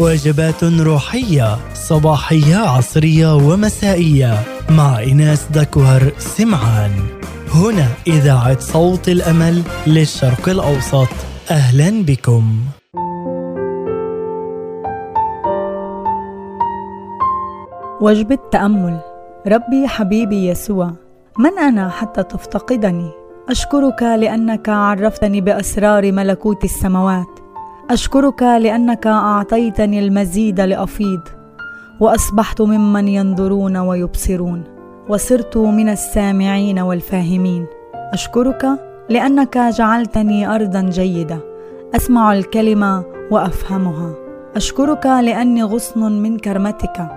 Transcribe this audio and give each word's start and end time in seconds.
وجبات 0.00 0.64
روحية 0.64 1.56
صباحية 1.74 2.56
عصرية 2.56 3.34
ومسائية. 3.34 4.34
مع 4.70 5.02
إناس 5.02 5.46
دكوهر 5.50 6.12
سمعان. 6.18 6.90
هنا 7.54 7.86
إذاعة 8.06 8.60
صوت 8.60 9.08
الأمل 9.08 9.62
للشرق 9.86 10.48
الأوسط. 10.48 11.08
أهلا 11.50 12.02
بكم. 12.02 12.44
وجبة 18.00 18.38
تأمل 18.52 19.00
ربي 19.46 19.88
حبيبي 19.88 20.46
يسوع 20.48 20.90
من 21.38 21.58
أنا 21.58 21.88
حتى 21.88 22.22
تفتقدني؟ 22.22 23.10
أشكرك 23.48 24.02
لأنك 24.02 24.68
عرفتني 24.68 25.40
بأسرار 25.40 26.12
ملكوت 26.12 26.64
السماوات. 26.64 27.49
أشكرك 27.90 28.42
لأنك 28.42 29.06
أعطيتني 29.06 29.98
المزيد 29.98 30.60
لأفيض 30.60 31.20
وأصبحت 32.00 32.60
ممن 32.60 33.08
ينظرون 33.08 33.76
ويبصرون 33.76 34.64
وصرت 35.08 35.56
من 35.56 35.88
السامعين 35.88 36.78
والفاهمين. 36.78 37.66
أشكرك 37.94 38.66
لأنك 39.08 39.58
جعلتني 39.58 40.54
أرضا 40.54 40.80
جيدة 40.80 41.38
أسمع 41.96 42.32
الكلمة 42.32 43.04
وأفهمها. 43.30 44.14
أشكرك 44.56 45.06
لأني 45.06 45.62
غصن 45.62 46.12
من 46.12 46.38
كرمتك 46.38 47.08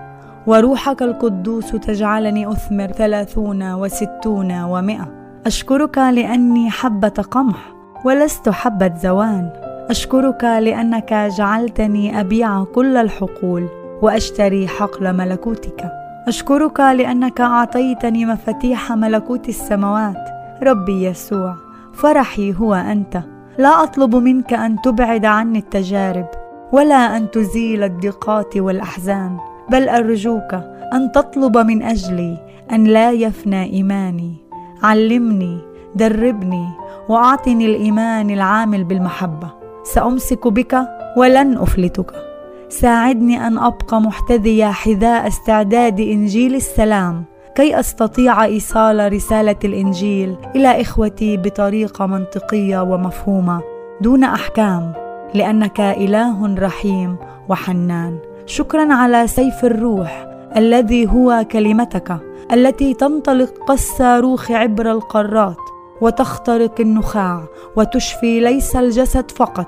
وروحك 0.47 1.01
القدوس 1.01 1.71
تجعلني 1.71 2.51
أثمر 2.51 2.87
ثلاثون 2.87 3.73
وستون 3.73 4.63
ومئة. 4.63 5.07
أشكرك 5.45 5.97
لأني 5.97 6.69
حبة 6.69 7.09
قمح 7.09 7.73
ولست 8.05 8.49
حبة 8.49 8.93
زوان. 8.95 9.62
أشكرك 9.89 10.43
لأنك 10.43 11.13
جعلتني 11.13 12.19
أبيع 12.19 12.63
كل 12.63 12.97
الحقول 12.97 13.67
وأشتري 14.01 14.67
حقل 14.67 15.13
ملكوتك. 15.13 15.91
أشكرك 16.27 16.79
لأنك 16.79 17.41
أعطيتني 17.41 18.25
مفاتيح 18.25 18.91
ملكوت 18.91 19.49
السماوات. 19.49 20.29
ربي 20.63 21.03
يسوع 21.03 21.55
فرحي 21.93 22.53
هو 22.53 22.73
أنت. 22.73 23.21
لا 23.57 23.83
أطلب 23.83 24.15
منك 24.15 24.53
أن 24.53 24.81
تبعد 24.81 25.25
عني 25.25 25.59
التجارب 25.59 26.27
ولا 26.71 27.17
أن 27.17 27.31
تزيل 27.31 27.83
الضيقات 27.83 28.57
والأحزان 28.57 29.37
بل 29.71 29.89
أرجوك 29.89 30.53
أن 30.93 31.11
تطلب 31.11 31.57
من 31.57 31.83
أجلي 31.83 32.37
أن 32.71 32.83
لا 32.83 33.11
يفنى 33.11 33.63
إيماني. 33.63 34.35
علمني 34.83 35.57
دربني 35.95 36.67
وأعطني 37.09 37.65
الإيمان 37.65 38.29
العامل 38.29 38.83
بالمحبة. 38.83 39.62
سأمسك 39.83 40.47
بك 40.47 40.75
ولن 41.17 41.57
أفلتك. 41.57 42.11
ساعدني 42.69 43.47
أن 43.47 43.57
أبقى 43.57 44.01
محتذية 44.01 44.65
حذاء 44.65 45.27
استعداد 45.27 45.99
إنجيل 45.99 46.55
السلام. 46.55 47.23
كي 47.55 47.79
أستطيع 47.79 48.43
إيصال 48.43 49.13
رسالة 49.13 49.55
الإنجيل 49.63 50.35
إلى 50.55 50.81
إخوتي 50.81 51.37
بطريقة 51.37 52.05
منطقية 52.05 52.83
ومفهومة 52.83 53.61
دون 54.01 54.23
أحكام 54.23 54.93
لأنك 55.33 55.79
إله 55.79 56.55
رحيم 56.55 57.15
وحنان. 57.49 58.17
شكرا 58.45 58.93
على 58.93 59.27
سيف 59.27 59.65
الروح 59.65 60.27
الذي 60.57 61.09
هو 61.09 61.45
كلمتك 61.51 62.17
التي 62.53 62.93
تنطلق 62.93 63.53
كالصاروخ 63.67 64.51
عبر 64.51 64.91
القارات. 64.91 65.57
وتخترق 66.03 66.75
النخاع 66.79 67.43
وتشفي 67.75 68.39
ليس 68.39 68.75
الجسد 68.75 69.31
فقط 69.31 69.67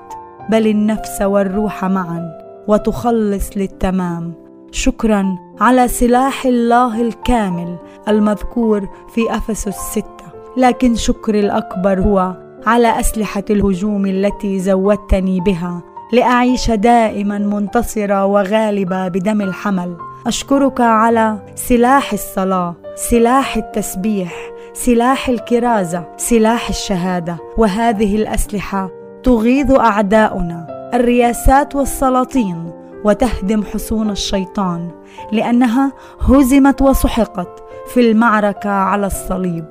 بل 0.50 0.66
النفس 0.66 1.22
والروح 1.22 1.84
معا 1.84 2.30
وتخلص 2.68 3.50
للتمام. 3.56 4.34
شكرا 4.72 5.38
على 5.60 5.88
سلاح 5.88 6.46
الله 6.46 7.00
الكامل 7.00 7.76
المذكور 8.08 8.88
في 9.14 9.20
أفسس 9.30 9.76
ستة. 9.92 10.26
لكن 10.56 10.94
شكري 10.94 11.40
الأكبر 11.40 12.00
هو 12.00 12.36
على 12.66 13.00
أسلحة 13.00 13.44
الهجوم 13.50 14.06
التي 14.06 14.58
زودتني 14.58 15.40
بها 15.40 15.82
لأعيش 16.12 16.70
دائما 16.70 17.38
منتصرة 17.38 18.26
وغالبة 18.26 19.08
بدم 19.08 19.40
الحمل. 19.40 19.96
أشكرك 20.26 20.80
على 20.80 21.38
سلاح 21.54 22.12
الصلاة. 22.12 22.74
سلاح 22.98 23.56
التسبيح 23.56 24.34
سلاح 24.72 25.28
الكرازة 25.28 26.04
سلاح 26.16 26.68
الشهادة 26.68 27.36
وهذه 27.58 28.16
الأسلحة 28.16 28.90
تغيظ 29.22 29.72
أعداؤنا. 29.72 30.90
الرياسات 30.94 31.76
والسلاطين 31.76 32.70
وتهدم 33.04 33.62
حصون 33.62 34.10
الشيطان 34.10 34.90
لأنها 35.32 35.92
هزمت 36.20 36.82
وسحقت 36.82 37.64
في 37.94 38.10
المعركة 38.10 38.70
على 38.70 39.06
الصليب. 39.06 39.64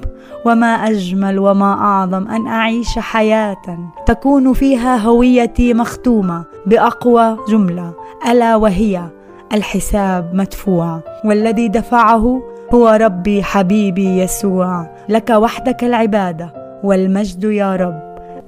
وما 0.46 0.68
أجمل 0.68 1.40
وما 1.40 1.74
أعظم 1.74 2.28
أن 2.28 2.48
أعيش 2.48 3.00
حياة 3.00 3.92
تكون 4.06 4.54
فيها 4.54 4.98
هويتي 4.98 5.74
مختومة 5.74 6.44
بأقوى 6.66 7.38
جملة 7.50 7.94
ألا 8.28 8.56
وهي 8.56 9.10
الحساب 9.54 10.32
مدفوع. 10.34 11.00
والذي 11.26 11.68
دفعه 11.68 12.55
هو 12.74 12.88
ربي 12.90 13.44
حبيبي 13.44 14.20
يسوع 14.20 14.88
لك 15.10 15.30
وحدك 15.30 15.84
العبادة 15.84 16.50
والمجد 16.84 17.44
يا 17.44 17.76
رب. 17.76 18.00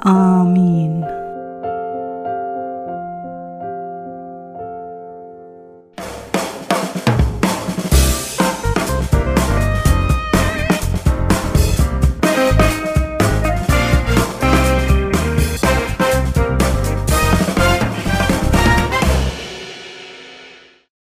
آمين. 0.05 1.05